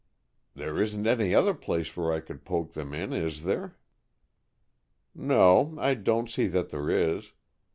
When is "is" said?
3.13-3.43, 6.89-7.33